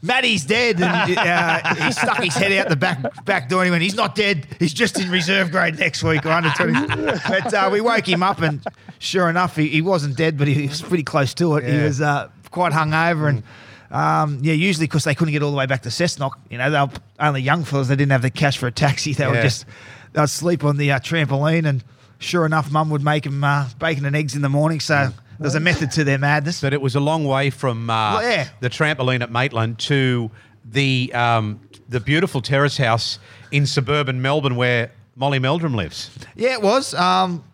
[0.00, 3.60] Matty's dead, and uh, he stuck his head out the back back door.
[3.62, 4.46] And he went, "He's not dead.
[4.60, 6.86] He's just in reserve grade next week or under 20."
[7.28, 8.64] But uh, we woke him up, and
[9.00, 11.64] sure enough, he, he wasn't dead, but he was pretty close to it.
[11.64, 13.42] He was uh, quite hungover, and
[13.90, 16.70] um, yeah, usually because they couldn't get all the way back to Cessnock, you know,
[16.70, 17.88] they were only young fellas.
[17.88, 19.14] They didn't have the cash for a taxi.
[19.14, 19.30] They Yeah.
[19.32, 19.64] would just
[20.12, 21.82] they'd sleep on the uh, trampoline, and
[22.20, 24.78] sure enough, Mum would make them uh, bacon and eggs in the morning.
[24.78, 26.60] So there's a method to their madness.
[26.60, 28.48] But it was a long way from uh, Well, yeah.
[28.60, 30.30] the trampoline at Maitland to
[30.64, 33.18] the um, the beautiful terrace house
[33.50, 36.10] in suburban Melbourne where Molly Meldrum lives.
[36.36, 36.94] Yeah, it was.
[36.94, 37.44] Um,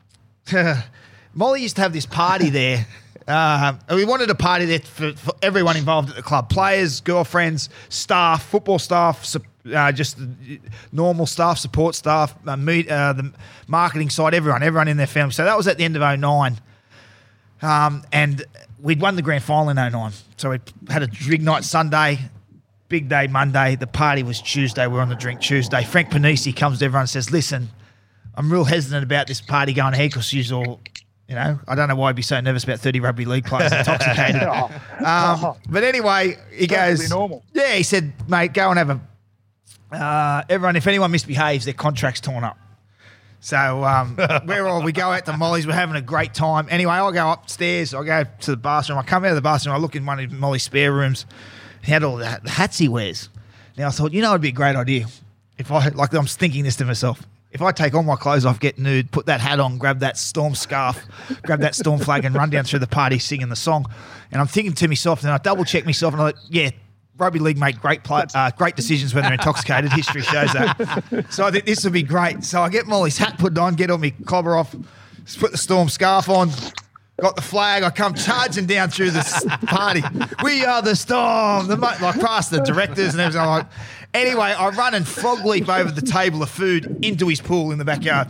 [1.34, 2.86] Molly used to have this party there.
[3.26, 7.70] Uh, we wanted a party there for, for everyone involved at the club players, girlfriends,
[7.88, 9.34] staff, football staff,
[9.74, 10.18] uh, just
[10.92, 13.32] normal staff, support staff, uh, meet, uh, the
[13.66, 15.32] marketing side, everyone, everyone in their family.
[15.32, 16.60] So that was at the end of 09.
[17.64, 18.44] Um, and
[18.80, 20.12] we'd won the grand final in 09.
[20.36, 22.18] So we had a big night Sunday,
[22.88, 23.76] big day Monday.
[23.76, 24.86] The party was Tuesday.
[24.86, 25.82] We're on the drink Tuesday.
[25.82, 27.70] Frank Ponissi comes to everyone and says, listen,
[28.34, 30.80] I'm real hesitant about this party going ahead because you're all,
[31.26, 33.72] you know, I don't know why I'd be so nervous about 30 rugby league players
[33.78, 34.42] intoxicated.
[35.04, 37.42] um, but anyway, he goes, normal.
[37.54, 42.20] yeah, he said, mate, go and have a, uh, everyone, if anyone misbehaves, their contract's
[42.20, 42.58] torn up.
[43.44, 45.66] So um, we're all we go out to Molly's.
[45.66, 46.66] We're having a great time.
[46.70, 47.92] Anyway, I go upstairs.
[47.92, 48.98] I go to the bathroom.
[48.98, 49.74] I come out of the bathroom.
[49.74, 51.26] I look in one of Molly's spare rooms.
[51.82, 53.28] He had all the, the hats he wears.
[53.76, 55.08] Now I thought, you know, it'd be a great idea
[55.58, 56.14] if I like.
[56.14, 57.22] I'm thinking this to myself.
[57.52, 60.16] If I take all my clothes off, get nude, put that hat on, grab that
[60.16, 61.06] storm scarf,
[61.42, 63.84] grab that storm flag, and run down through the party singing the song,
[64.32, 66.70] and I'm thinking to myself, and I double check myself, and I'm like, yeah,
[67.16, 69.92] rugby league make great play, uh, great decisions when they're intoxicated.
[69.92, 71.26] History shows that.
[71.30, 72.44] So I think this would be great.
[72.44, 74.74] So I get Molly's hat put on, get all my clobber off,
[75.38, 76.50] put the storm scarf on.
[77.20, 77.84] Got the flag.
[77.84, 80.02] I come charging down through this party.
[80.42, 81.68] We are the storm.
[81.68, 83.46] The mo- like past the directors and everything.
[83.46, 83.66] Like,
[84.12, 87.78] anyway, I run and frog leap over the table of food into his pool in
[87.78, 88.26] the backyard.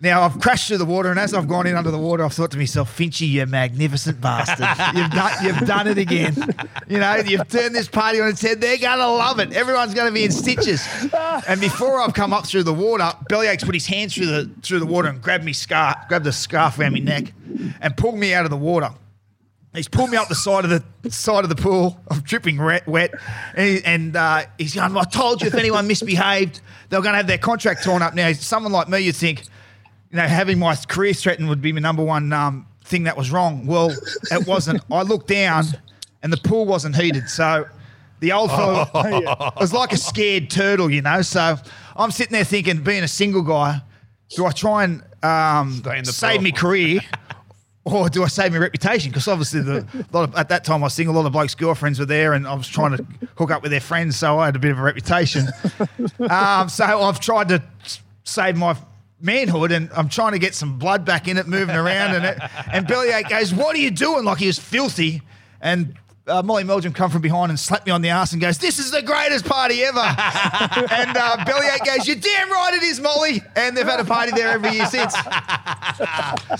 [0.00, 2.32] Now I've crashed through the water, and as I've gone in under the water, I've
[2.32, 4.68] thought to myself, "Finchy, you magnificent bastard!
[4.96, 6.36] You've done, you've done it again.
[6.86, 8.60] You know, you've turned this party on its head.
[8.60, 9.52] They're gonna love it.
[9.52, 10.86] Everyone's gonna be in stitches."
[11.48, 14.78] And before I've come up through the water, Bellyache's put his hands through the through
[14.78, 17.32] the water and grabbed me scarf, grabbed the scarf around my neck,
[17.80, 18.90] and pulled me out of the water.
[19.74, 22.00] He's pulled me up the side of the side of the pool.
[22.10, 23.12] I'm dripping wet,
[23.54, 24.96] and, he, and uh, he's going.
[24.96, 28.14] I told you if anyone misbehaved, they were going to have their contract torn up.
[28.14, 29.42] Now, someone like me, you'd think,
[30.10, 33.30] you know, having my career threatened would be my number one um, thing that was
[33.30, 33.66] wrong.
[33.66, 33.90] Well,
[34.30, 34.82] it wasn't.
[34.90, 35.64] I looked down,
[36.22, 37.66] and the pool wasn't heated, so
[38.20, 38.88] the old fellow
[39.60, 41.22] was like a scared turtle, you know.
[41.22, 41.56] So
[41.96, 43.80] I'm sitting there thinking, being a single guy,
[44.30, 47.00] do I try and um, Stay in the save my career?
[47.84, 49.10] Or do I save my reputation?
[49.10, 51.14] Because obviously, the lot of, at that time I was single.
[51.14, 53.70] A lot of blokes' girlfriends were there, and I was trying to hook up with
[53.70, 55.48] their friends, so I had a bit of a reputation.
[56.28, 57.62] um, so I've tried to
[58.24, 58.76] save my
[59.20, 62.38] manhood, and I'm trying to get some blood back in it, moving around, and it.
[62.72, 65.22] And Bellyache goes, "What are you doing?" Like he was filthy,
[65.60, 65.94] and.
[66.26, 68.78] Uh, Molly Meldrum come from behind and slapped me on the ass and goes, "This
[68.78, 73.40] is the greatest party ever." and uh, Bellyache goes, "You're damn right it is, Molly."
[73.56, 75.14] And they've had a party there every year since.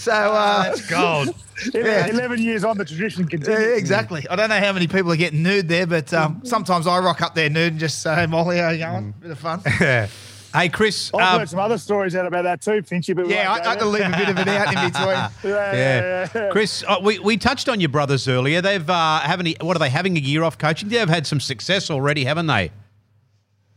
[0.02, 1.34] so uh, Gold.
[1.74, 2.06] Yeah.
[2.06, 3.78] 11 years on, the tradition yeah, continues.
[3.78, 4.26] exactly.
[4.30, 7.20] I don't know how many people are getting nude there, but um, sometimes I rock
[7.20, 9.60] up there nude and just say, "Hey, Molly, how you going?" Bit of fun.
[10.52, 11.10] hey, Chris.
[11.14, 13.14] I've um, heard some other stories out about that too, Finchy.
[13.14, 15.08] But Yeah, I, I to leave a bit of it out in between.
[15.52, 16.28] Yeah, yeah.
[16.34, 16.48] yeah.
[16.50, 18.60] Chris, uh, we, we touched on your brothers earlier.
[18.60, 20.88] They've uh, having what are they having a year off coaching?
[20.88, 22.70] They've had some success already, haven't they?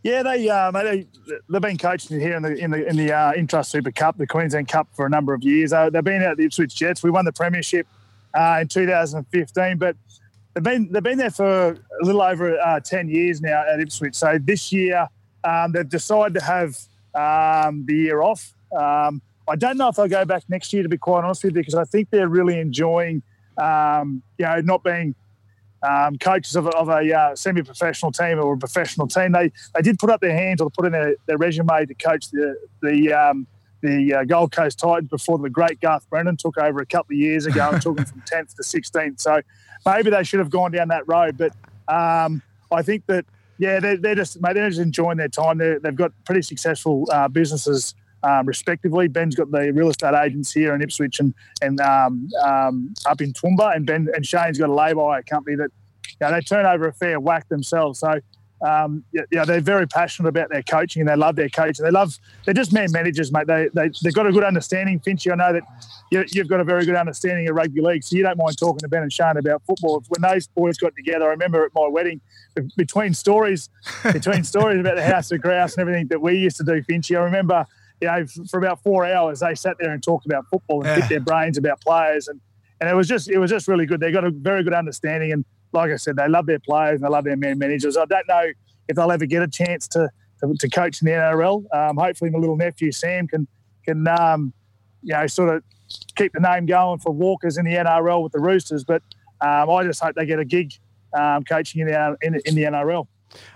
[0.04, 1.08] Yeah, they um, they
[1.50, 4.26] they've been coaching here in the in the in the uh, Intrust Super Cup, the
[4.26, 5.74] Queensland Cup, for a number of years.
[5.74, 7.04] Uh, they've been out at the Ipswich Jets.
[7.04, 7.88] We won the premiership
[8.34, 9.96] uh, in 2015, but
[10.54, 14.16] they've been they've been there for a little over uh, 10 years now at Ipswich.
[14.16, 15.08] So this year
[15.44, 16.78] um, they've decided to have
[17.16, 18.54] um, the year off.
[18.78, 21.56] Um, I don't know if they'll go back next year, to be quite honest with
[21.56, 23.22] you, because I think they're really enjoying,
[23.58, 25.16] um, you know, not being
[25.84, 29.32] um, coaches of a, of a uh, semi-professional team or a professional team.
[29.32, 32.30] They they did put up their hands or put in their, their resume to coach
[32.30, 33.48] the the um,
[33.82, 37.20] the uh, Gold Coast Titans before the great Garth Brennan took over a couple of
[37.20, 39.20] years ago and took them from 10th to 16th.
[39.20, 39.42] So
[39.86, 41.36] maybe they should have gone down that road.
[41.38, 41.54] But
[41.88, 43.26] um, I think that
[43.62, 45.60] yeah, they're, they're just mate, they're just enjoying their time.
[45.60, 47.94] they have got pretty successful uh, businesses.
[48.24, 52.92] Um, respectively, Ben's got the real estate agents here in Ipswich and and um, um,
[53.06, 55.70] up in Toowoomba, and Ben and Shane's got a lay-by company that
[56.10, 58.00] you know, they turn over a fair whack themselves.
[58.00, 58.20] So
[58.62, 61.84] um, yeah, they're very passionate about their coaching and they love their coaching.
[61.84, 63.48] They love, they're just man managers, mate.
[63.48, 65.00] They, they, they've got a good understanding.
[65.00, 65.64] Finchy, I know that
[66.12, 68.80] you, you've got a very good understanding of rugby league, so you don't mind talking
[68.80, 70.04] to Ben and Shane about football.
[70.10, 72.22] When those boys got together, I remember at my wedding,
[72.78, 73.70] between stories,
[74.04, 77.18] between stories about the House of Grouse and everything that we used to do, Finchy,
[77.18, 77.66] I remember,
[78.00, 80.96] you know, for about four hours, they sat there and talked about football and yeah.
[80.96, 82.28] picked their brains about players.
[82.28, 82.40] And,
[82.80, 84.00] and it was just, it was just really good.
[84.00, 85.32] They got a very good understanding.
[85.32, 87.98] And like I said, they love their players and they love their man managers.
[87.98, 88.52] I don't know
[88.88, 90.10] if they'll ever get a chance to
[90.42, 91.64] to, to coach in the NRL.
[91.74, 93.48] Um, hopefully, my little nephew Sam can
[93.86, 94.54] can um,
[95.02, 95.64] you know sort of
[96.16, 98.84] keep the name going for Walkers in the NRL with the Roosters.
[98.84, 99.02] But
[99.42, 100.74] um, I just hope they get a gig
[101.14, 103.08] um, coaching in the in, in the NRL.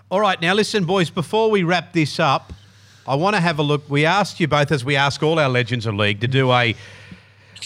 [0.10, 1.10] All right, now listen, boys.
[1.10, 2.54] Before we wrap this up,
[3.08, 3.90] I want to have a look.
[3.90, 6.76] We asked you both, as we ask all our legends of league, to do a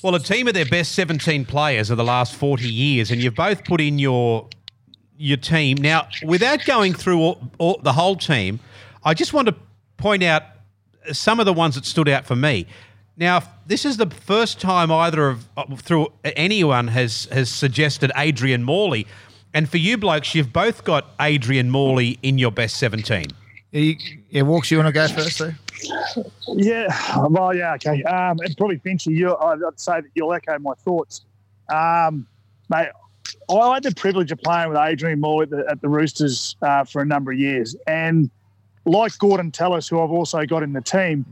[0.04, 3.36] well, a team of their best 17 players of the last 40 years, and you've
[3.36, 4.47] both put in your
[5.17, 5.78] your team.
[5.78, 8.60] Now, without going through all, all, the whole team,
[9.04, 9.56] I just want to
[9.97, 10.43] point out
[11.12, 12.65] some of the ones that stood out for me.
[13.17, 18.63] Now, this is the first time either of uh, through anyone has has suggested Adrian
[18.63, 19.06] Morley,
[19.54, 23.28] and for you blokes, you've both got Adrian Morley in your best seventeen.
[23.71, 23.93] Yeah,
[24.30, 25.52] yeah Walks, you want to go first, though?
[26.48, 28.04] Yeah, well, yeah, okay.
[28.04, 31.22] Um, and probably Finchy, you, I'd say that you'll echo my thoughts.
[31.70, 32.28] Um,
[32.70, 32.89] mate,
[33.50, 36.84] I had the privilege of playing with Adrian Moore at the, at the Roosters uh,
[36.84, 38.30] for a number of years, and
[38.86, 41.26] like Gordon Tallis, who I've also got in the team,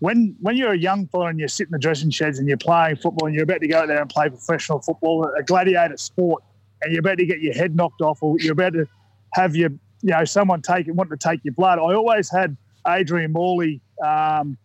[0.00, 2.56] when when you're a young fella and you sit in the dressing sheds and you're
[2.56, 5.96] playing football and you're about to go out there and play professional football, a gladiator
[5.96, 6.42] sport,
[6.82, 8.86] and you're about to get your head knocked off or you're about to
[9.32, 9.70] have your
[10.02, 11.78] you know someone take it want to take your blood.
[11.78, 13.80] I always had Adrian Morley.
[14.04, 14.58] Um,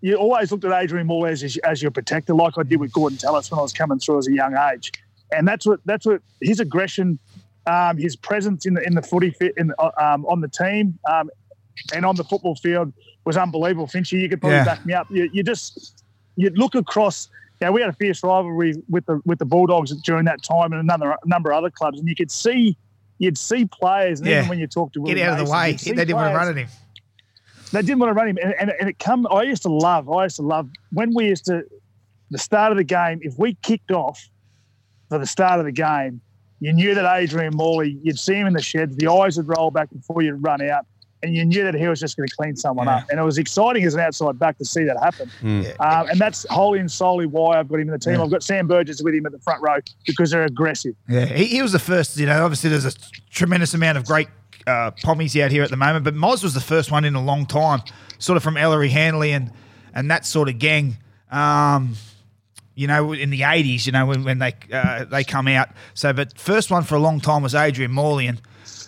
[0.00, 3.18] you always looked at Adrian Morley as, as your protector, like I did with Gordon
[3.18, 4.92] Tallis when I was coming through as a young age
[5.32, 7.18] and that's what that's what his aggression,
[7.66, 10.98] um, his presence in the in the footy fit in uh, um, on the team
[11.10, 11.30] um,
[11.94, 12.92] and on the football field
[13.24, 13.86] was unbelievable.
[13.86, 14.64] Finchy, you could probably yeah.
[14.64, 15.08] back me up.
[15.10, 16.04] You, you just
[16.36, 17.28] you look across.
[17.60, 20.80] Yeah, we had a fierce rivalry with the with the Bulldogs during that time, and
[20.80, 22.76] another a number of other clubs, and you could see
[23.18, 24.38] you'd see players, and yeah.
[24.38, 26.32] even when you talked to Willie get out Mason, of the way, they didn't want
[26.32, 26.68] to run at him.
[27.72, 29.26] They didn't want to run him, and, and, and it come.
[29.30, 30.10] I used to love.
[30.10, 31.64] I used to love when we used to
[32.30, 33.20] the start of the game.
[33.22, 34.28] If we kicked off,
[35.08, 36.20] for the start of the game,
[36.60, 39.70] you knew that Adrian Morley, you'd see him in the sheds, the eyes would roll
[39.70, 40.86] back before you'd run out,
[41.22, 42.96] and you knew that he was just going to clean someone yeah.
[42.96, 43.10] up.
[43.10, 45.30] And it was exciting as an outside back to see that happen.
[45.42, 45.80] Mm.
[45.80, 48.14] Um, and that's wholly and solely why I've got him in the team.
[48.14, 48.22] Yeah.
[48.22, 50.94] I've got Sam Burgess with him at the front row because they're aggressive.
[51.08, 52.92] Yeah, he, he was the first, you know, obviously there's a
[53.30, 54.28] tremendous amount of great
[54.66, 57.22] uh, pommies out here at the moment, but Moz was the first one in a
[57.22, 57.82] long time,
[58.18, 59.50] sort of from Ellery Hanley and,
[59.94, 60.96] and that sort of gang.
[61.30, 61.94] Um,
[62.74, 65.70] you know, in the '80s, you know, when, when they uh, they come out.
[65.94, 68.40] So, but first one for a long time was Adrian Morley, and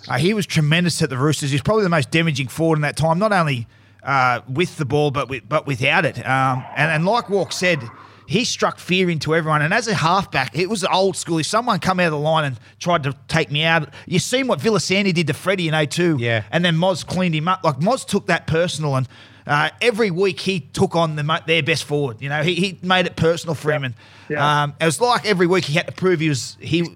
[0.09, 1.51] uh, he was tremendous at the Roosters.
[1.51, 3.67] He's probably the most damaging forward in that time, not only
[4.03, 6.19] uh, with the ball but with, but without it.
[6.19, 7.83] Um, and, and like Walk said,
[8.29, 9.63] he struck fear into everyone.
[9.63, 11.39] And as a halfback, it was old school.
[11.39, 14.47] If someone come out of the line and tried to take me out, you seen
[14.49, 16.19] what Villasanti did to Freddie in 02.
[16.21, 16.45] Yeah.
[16.51, 17.65] And then Moz cleaned him up.
[17.65, 19.09] Like Moz took that personal and
[19.47, 22.21] uh, every week he took on the, their best forward.
[22.21, 23.81] You know, he, he made it personal for yep.
[23.81, 23.95] him,
[24.29, 26.95] and um, it was like every week he had to prove he was he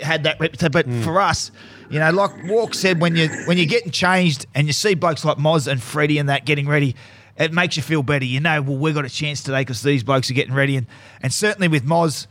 [0.00, 0.70] had that reputation.
[0.70, 1.02] But mm.
[1.02, 1.50] for us,
[1.90, 5.24] you know, like Walk said, when you when you're getting changed and you see blokes
[5.24, 6.94] like Moz and Freddie and that getting ready,
[7.38, 8.24] it makes you feel better.
[8.24, 10.86] You know, well, we've got a chance today because these blokes are getting ready, and
[11.22, 12.26] and certainly with Moz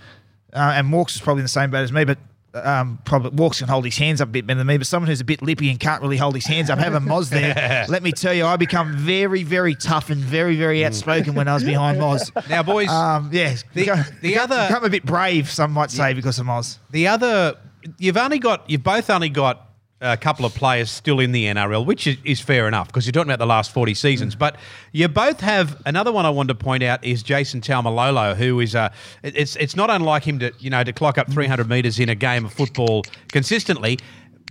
[0.53, 2.17] uh, and Walks is probably in the same boat as me, but
[2.53, 5.07] um, probably walks can hold his hands up a bit better than me, but someone
[5.07, 8.03] who's a bit lippy and can't really hold his hands up, having Moz there, let
[8.03, 11.63] me tell you, I become very, very tough and very, very outspoken when I was
[11.63, 12.31] behind Moz.
[12.49, 16.13] Now, boys, um, yeah, the, become, the other become a bit brave, some might say,
[16.13, 16.77] because of Moz.
[16.91, 17.57] The other,
[17.97, 19.66] you've only got, you've both only got
[19.99, 23.12] a couple of players still in the NRL, which is, is fair enough because you're
[23.12, 24.36] talking about the last 40 seasons.
[24.36, 24.39] Mm.
[24.39, 24.57] But
[24.91, 28.75] you both have another one I wanted to point out is Jason Taumalolo, who is
[28.75, 28.91] a.
[29.23, 32.15] It's it's not unlike him to you know to clock up 300 metres in a
[32.15, 33.97] game of football consistently,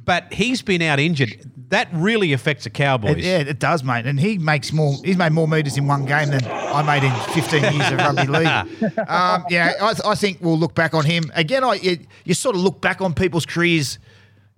[0.05, 1.51] but he's been out injured.
[1.69, 3.17] That really affects the Cowboys.
[3.17, 4.07] It, yeah, it does, mate.
[4.07, 4.95] And he makes more.
[5.05, 8.27] He's made more meters in one game than I made in 15 years of rugby
[8.27, 8.93] league.
[9.09, 11.63] Um, yeah, I, I, think we'll look back on him again.
[11.63, 13.99] I you, you sort of look back on people's careers.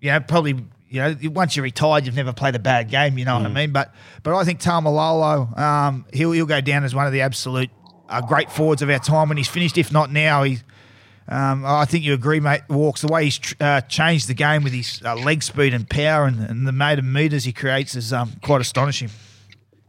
[0.00, 3.18] You know, probably you know, once you're retired, you've never played a bad game.
[3.18, 3.42] You know mm.
[3.42, 3.54] what I mm.
[3.54, 3.72] mean?
[3.72, 7.70] But but I think Taumalolo, um, he'll he'll go down as one of the absolute
[8.08, 9.76] uh, great forwards of our time when he's finished.
[9.78, 10.58] If not now, he
[11.30, 12.62] Um, I think you agree, mate.
[12.70, 15.88] Walks the way he's tr- uh, changed the game with his uh, leg speed and
[15.88, 19.10] power, and, and the amount of meters he creates is um, quite astonishing.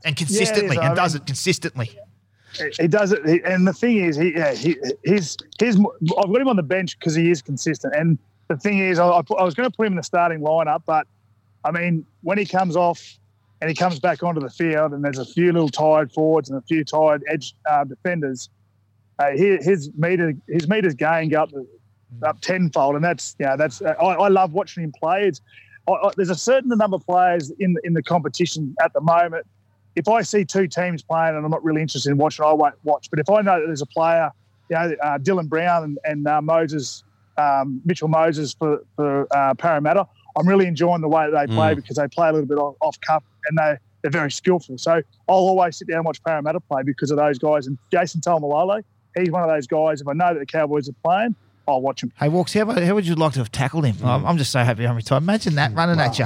[0.03, 1.97] And consistently, I and does mean- it consistently.
[2.79, 5.77] He does it, he, and the thing is, he, yeah, he, he's, he's.
[5.77, 7.93] I've got him on the bench because he is consistent.
[7.95, 8.17] And
[8.49, 11.07] the thing is, I, I was going to put him in the starting lineup, but
[11.63, 13.17] I mean, when he comes off
[13.61, 16.57] and he comes back onto the field, and there's a few little tired forwards and
[16.57, 18.49] a few tired edge uh, defenders,
[19.19, 21.51] uh, his, his meter, his meters gain go up
[22.23, 23.81] up tenfold, and that's yeah, that's.
[23.81, 25.27] I, I love watching him play.
[25.27, 25.41] It's,
[25.87, 29.45] I, I, there's a certain number of players in in the competition at the moment
[29.95, 32.75] if I see two teams playing and I'm not really interested in watching, I won't
[32.83, 33.09] watch.
[33.09, 34.31] But if I know that there's a player,
[34.69, 37.03] you know, uh, Dylan Brown and, and uh, Moses,
[37.39, 41.73] um, Mitchell Moses for, for uh, Parramatta, I'm really enjoying the way that they play
[41.73, 44.77] because they play a little bit off, off cup and they, they're very skillful.
[44.77, 47.67] So I'll always sit down and watch Parramatta play because of those guys.
[47.67, 48.83] And Jason Taumalolo,
[49.17, 51.35] he's one of those guys, if I know that the Cowboys are playing,
[51.67, 52.11] I'll watch him.
[52.17, 53.95] Hey, Walks, how, about, how would you like to have tackled him?
[54.03, 55.23] I'm, I'm just so happy I'm retired.
[55.23, 56.25] Imagine that running at you.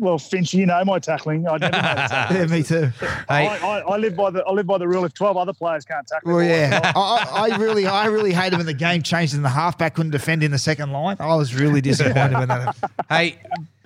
[0.00, 1.46] Well, Finch, you know my tackling.
[1.46, 1.76] I never.
[2.38, 2.90] Yeah, me too.
[3.28, 3.46] Hey.
[3.48, 5.04] I, I, I live by the I live by the rule.
[5.04, 8.52] If twelve other players can't tackle, Well, yeah, I, I I really, I really hate
[8.52, 11.16] him when the game changed and the halfback couldn't defend in the second line.
[11.20, 12.74] I was really disappointed when that.
[12.74, 12.92] happened.
[13.08, 13.38] Hey,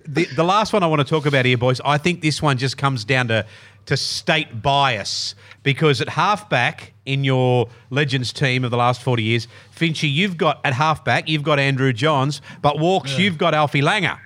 [0.06, 2.58] the, the last one I want to talk about here, boys, I think this one
[2.58, 3.46] just comes down to,
[3.86, 9.48] to state bias because at halfback in your Legends team of the last 40 years,
[9.74, 14.18] Finchy, you've got at halfback, you've got Andrew Johns, but Walks, you've got Alfie Langer.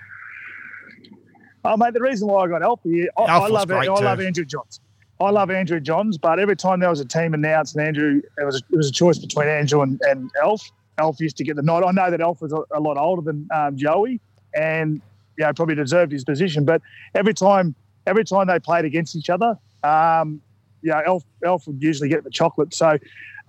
[1.67, 4.21] Oh, mate, the reason why I got Alfie, I, I love I love.
[4.21, 4.81] Andrew Johns.
[5.19, 8.45] I love Andrew Johns, but every time there was a team announced and Andrew, it
[8.45, 10.63] was it was a choice between Andrew and, and Elf.
[10.99, 11.85] Elf used to get the nod.
[11.85, 14.21] I know that Elf was a, a lot older than um, Joey,
[14.55, 15.01] and
[15.39, 16.65] you know probably deserved his position.
[16.67, 16.83] But
[17.15, 17.75] every time
[18.07, 20.41] every time they played against each other, um,
[20.83, 22.75] yeah, Elf Elf would usually get the chocolate.
[22.75, 22.99] So,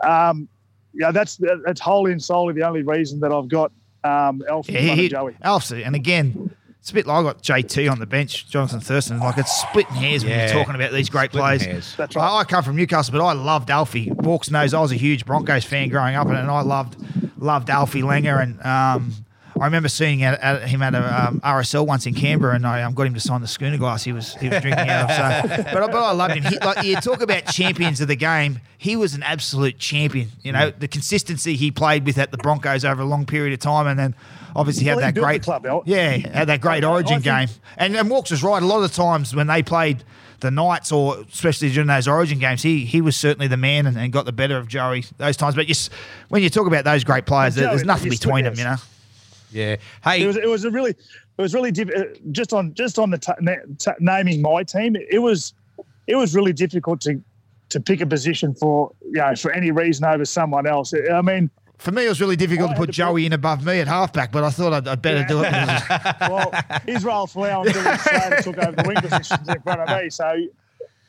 [0.06, 0.48] um,
[0.94, 3.72] yeah, that's that's wholly and solely the only reason that I've got
[4.06, 5.36] um, Elf in Yeah, front he of Joey.
[5.42, 6.56] Alf's, and again,
[6.88, 9.20] it's a bit like I got JT on the bench, Jonathan Thurston.
[9.20, 10.46] Like it's splitting hairs when Yeah.
[10.46, 11.62] you're talking about these great Splitting players.
[11.66, 11.96] hairs.
[11.98, 12.24] That's right.
[12.24, 14.10] I, I come from Newcastle, but I loved Alfie.
[14.14, 16.96] Walks knows I was a huge Broncos fan growing up, and, and I loved
[17.38, 18.42] loved Alfie Langer.
[18.42, 19.12] And um,
[19.60, 22.84] I remember seeing at, at him at a um, RSL once in Canberra, and I
[22.84, 25.50] um, got him to sign the schooner glass he was he was drinking out of.
[25.50, 26.44] So, but, I- but I loved him.
[26.44, 30.30] He, like you talk about champions of the game, he was an absolute champion.
[30.44, 33.60] You know the consistency he played with at the Broncos over a long period of
[33.60, 34.16] time, and then
[34.56, 37.24] obviously had Well, he that great club, yeah, had that great I- I Origin think-
[37.24, 37.48] game.
[37.78, 38.62] And and Walks was right.
[38.62, 40.04] A lot of times when they played
[40.40, 43.98] the Knights, or especially during those Origin games, he he was certainly the man and,
[43.98, 45.56] and got the better of Joey those times.
[45.56, 45.92] But just
[46.30, 48.76] when you talk about those great players, there, there's nothing between them, you know.
[49.58, 49.78] Yeah.
[50.04, 53.00] Hey, it was it was a really it was really diff- uh, just on just
[53.00, 55.54] on the t- na- t- naming my team it was
[56.06, 57.20] it was really difficult to
[57.70, 61.50] to pick a position for you know for any reason over someone else I mean
[61.80, 63.88] For me, it was really difficult I to put to Joey in above me at
[63.88, 65.52] halfback, but I thought I'd, I'd better do it.
[66.22, 66.52] well
[66.86, 70.28] Israel Folau and Dylan Slater took over the wing positions in front of me so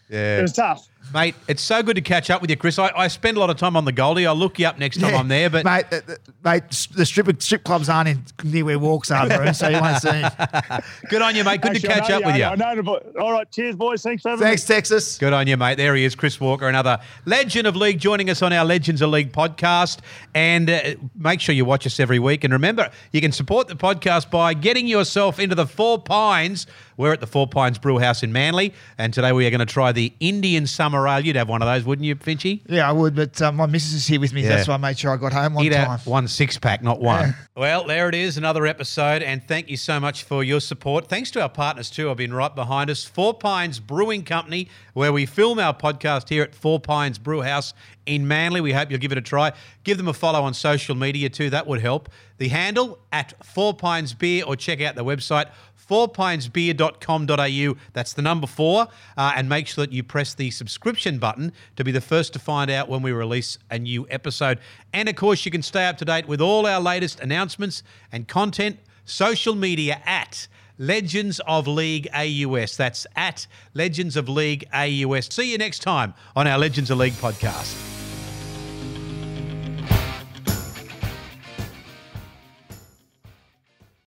[0.09, 0.39] yeah.
[0.39, 2.79] it was tough Mate, it's so good to catch up with you, Chris.
[2.79, 4.27] I, I spend a lot of time on the Goldie.
[4.27, 5.19] I'll look you up next time Yeah.
[5.19, 5.49] I'm there.
[5.49, 9.27] But mate, uh, uh, mate, the strip strip clubs aren't in near where Walks are,
[9.27, 10.11] bro, so you won't see.
[10.11, 10.31] him.
[11.09, 11.63] good on you, mate.
[11.63, 12.45] Good Actually, to catch know up with you.
[12.45, 15.17] I know the all right cheers boys thanks for having Thanks, me Texas.
[15.17, 15.77] Good on you, mate.
[15.77, 19.09] There he is, Chris Walker, another legend of league, joining us on our Legends of
[19.09, 20.01] League podcast.
[20.35, 20.83] And uh,
[21.17, 22.45] make sure you watch us every week.
[22.45, 26.67] And remember, you can support the podcast by getting yourself into the Four Pines.
[26.99, 29.67] We're at the Four Pines Brew House in Manly, and today we are going to
[29.67, 31.21] try the Indian Summer Ale.
[31.25, 32.63] You'd have one of those, wouldn't you, Finchy?
[32.69, 34.43] Yeah, I would, but uh, my missus is here with me.
[34.43, 34.51] Yeah.
[34.51, 35.91] That's why I made sure I got home on Eat time.
[35.91, 37.35] out one six pack, not one.
[37.59, 41.09] Well, there it is, another episode, and thank you so much for your support.
[41.09, 43.03] Thanks to our partners too, have been right behind us.
[43.05, 47.75] Four Pines Brewing Company, where we film our podcast here at Four Pines Brew House
[48.07, 48.61] in Manly.
[48.61, 49.51] We hope you'll give it a try.
[49.83, 52.09] Give them a follow on social media too; that would help.
[52.37, 55.51] The handle at Four Pines Beer, or check out the website
[55.89, 57.77] fourpinesbeer.com.au.
[57.93, 58.89] That's the number four.
[59.17, 62.39] Uh, and make sure that you press the subscription button to be the first to
[62.39, 64.59] find out when we release a new episode.
[64.93, 68.29] And of course, you can stay up to date with all our latest announcements and
[68.29, 70.49] content, social media at
[70.79, 72.77] Legends of League AUS.
[72.77, 75.27] That's at Legends of League AUS.
[75.35, 77.98] See you next time on our Legends of League podcast.